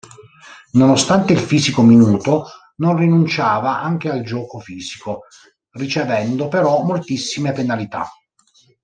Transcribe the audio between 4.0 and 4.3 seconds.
al